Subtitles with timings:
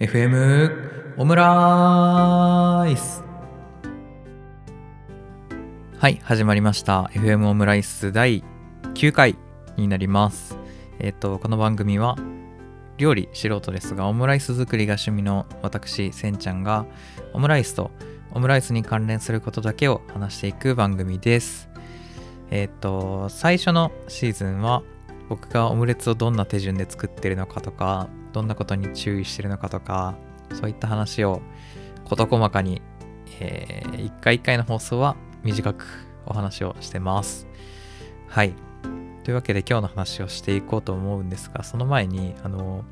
[0.00, 3.24] FM オムライス
[5.98, 7.10] はい始まりました。
[7.14, 8.44] FM オムライス第
[8.94, 9.36] 9回
[9.76, 10.56] になります。
[11.00, 12.14] えっ、とこの番組は
[12.96, 16.86] 料理素人ですがオムライス作りが趣味の私せんちゃんが
[17.32, 17.90] オムライスと
[18.30, 21.68] オムライスに関連することだけを話していく番組です。
[22.52, 24.84] えっ、と最初のシーズンは
[25.28, 30.16] 僕がオムレツをどんな手順で作ってるのかとかどんなことに注意してるのかとか
[30.54, 31.42] そういった話を
[32.04, 32.82] 事細かに、
[33.40, 35.86] えー、一回一回の放送は短く
[36.26, 37.46] お話をしてます。
[38.28, 38.54] はい。
[39.24, 42.82] というわけで今日の話をしていこうと思うんですがその前にあの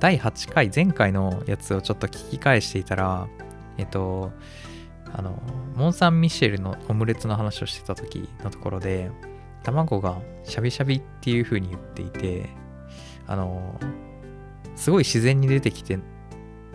[0.00, 3.28] 第8回前回のやつをちょっと聞き返していたら
[3.76, 4.32] えっと
[5.12, 5.38] あの
[5.76, 9.10] モン・サン・ミシェルのオムレツの話をしてた時のところで
[9.62, 12.48] 卵がシャビシャビっていう風に言っていて
[13.26, 13.78] あの
[14.76, 15.98] すごい自然に出てきて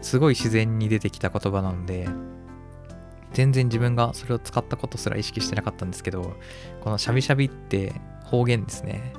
[0.02, 2.08] すごい自然に出てきた言葉なので
[3.34, 6.36] 全然自分がそれを使ったことすら意識してなかったんですけど
[6.82, 9.14] このシャビシャビって方言ですね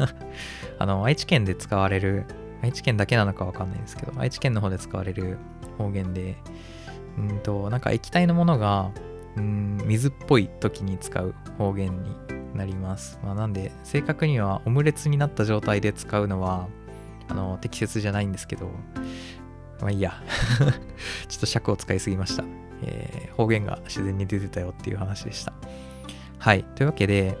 [0.78, 2.24] あの愛知県で使われる
[2.62, 5.38] 愛知県だけなのかわかんないですけど愛知県の方で使われる
[5.78, 6.36] 方言で
[7.18, 8.92] うんとなんか液体のものが
[9.36, 12.16] うん水っぽい時に使う方言に
[12.54, 13.18] なります。
[13.22, 16.68] まあ、なんで、正確にはオムレツになった状態で使うのは、
[17.30, 18.70] あの、適切じゃないんですけど、
[19.80, 20.14] まあいいや。
[21.28, 22.44] ちょっと尺を使いすぎました。
[22.82, 25.52] えー、方言が自然に出てたよっていう話でした。
[26.38, 26.64] はい。
[26.74, 27.38] というわけで、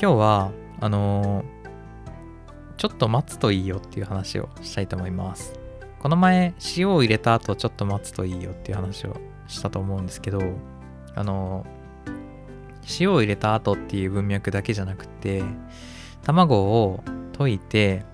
[0.00, 1.44] 今日は、あのー、
[2.76, 5.58] ちょっと待つといいよっていう話をしたいと思います。
[6.00, 10.42] この前、塩を入れた後、ちょっと待つといいよっていう話をしたと思うんですけど、
[11.14, 11.84] あのー
[13.00, 15.42] 塩を入れた後っていう文脈だけじゃなくて
[16.22, 17.02] 卵を
[17.32, 18.04] 溶いて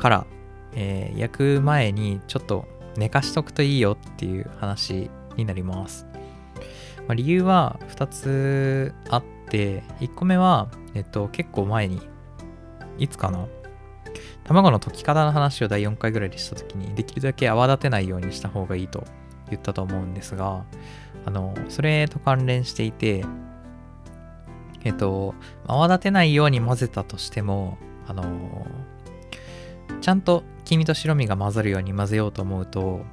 [0.00, 0.26] から、
[0.74, 6.06] えー、焼く前にちょっと寝かしとくといいよっていう話になります、
[7.06, 12.00] まあ、理由は2つあって1個目は、えっと、結構前に
[12.98, 13.46] いつかな
[14.44, 19.04] 卵の溶き方の話を第4回ぐらいでした時にできるだけ泡立てないようにした方がいいと
[19.50, 20.64] 言ったと思うんですが
[21.26, 23.24] あのそれと関連していて
[24.82, 25.34] えっと、
[25.66, 28.66] 泡立てないように混ぜたとしても、あの、
[30.00, 33.04] ちゃんと黄身と白身が混ざるように混ぜようと思うと、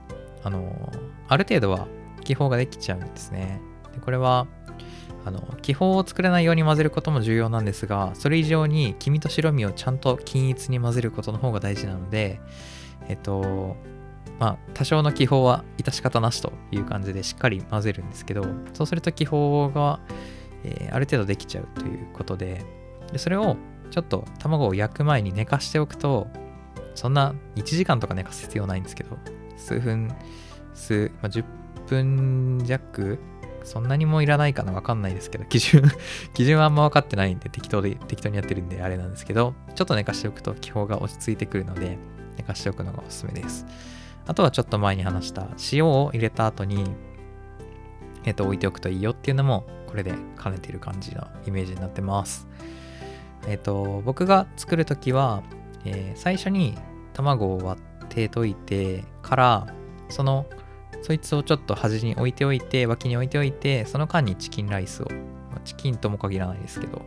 [0.44, 0.92] あの、
[1.28, 1.88] ある程度は
[2.24, 3.62] 気泡ができちゃうんですね。
[3.94, 4.48] でこれは、
[5.26, 12.40] あの、気泡を作らないように混ぜることも重要なんですが、それ以上に黄身と白身をちゃんと均一に混ぜることの方が大事なので、
[13.08, 13.76] えっと、
[14.40, 20.00] まあ、多少の気泡は致し方なしという感じでしっかり混ぜるんですけど、そうすると気泡が
[20.64, 22.64] えー、ある程度できちゃうということで
[23.12, 23.58] でそれを
[23.90, 26.28] ちょっと卵を焼く前に寝かしておくと
[26.98, 29.18] そんな1時間とか寝かす必要ないんですけど
[29.56, 30.12] 数分
[30.74, 31.46] 数、まあ、10
[31.88, 33.20] 分弱
[33.64, 35.84] そんなにもいらないかなわかんないですけど 基準
[36.34, 41.98] 基準はあんま分かってないんで適当で適当にやってるんであれなんですけどちょっと寝かしておくと気泡が落ち着いてくるので
[42.36, 43.66] 寝かしておくのがおすすめです
[44.26, 46.96] あとはちょっと前に話した塩を入れた後に
[48.26, 52.46] えっ、と置いておくといいよっていうのもこれで兼ねている感じのイメージになってます。
[53.48, 55.44] えっ、と、僕が作るときは、
[55.86, 56.78] えー、最初に
[57.18, 59.68] 卵を割って溶いてから、
[60.10, 60.46] その、
[61.02, 65.08] そいつをちょっと端に置いておいて、脇に置いておいて、その間にチキンライスを、
[65.66, 67.02] チキンとも限らないですけど、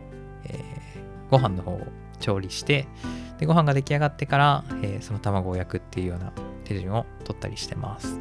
[0.45, 1.81] えー、ご飯の方を
[2.19, 2.87] 調理して、
[3.39, 6.33] で、ご飯が出来上がってから、えー、その卵を焼くっていうような
[6.65, 8.19] 手順を取ったりしてます。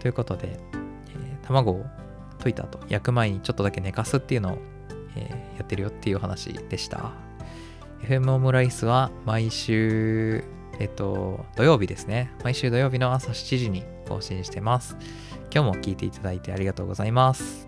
[0.00, 1.84] ということで、えー、卵を
[2.40, 4.58] 溶いた後、焼く前にちょっとだけ寝かすっていうのを、
[5.14, 7.12] えー、やってるよっていうお話でした。
[8.02, 10.44] FM オムライスは毎週、
[10.80, 12.30] えっと、土曜日ですね。
[12.42, 14.96] 毎週土曜日の朝7時に更新してます。
[15.52, 17.63] 今日も聞いていただいてありがとうございます。